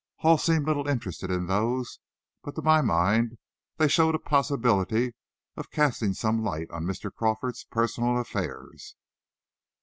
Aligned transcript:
Hall 0.15 0.39
seemed 0.39 0.65
little 0.65 0.87
interested 0.87 1.29
in 1.29 1.45
those, 1.45 1.99
but 2.41 2.55
to 2.55 2.63
my 2.63 2.81
mind 2.81 3.37
they 3.77 3.87
showed 3.87 4.15
a 4.15 4.17
possibility 4.17 5.13
of 5.55 5.69
casting 5.69 6.15
some 6.15 6.41
light 6.43 6.71
on 6.71 6.85
Mr. 6.85 7.13
Crawford's 7.13 7.65
personal 7.65 8.17
affairs. 8.17 8.95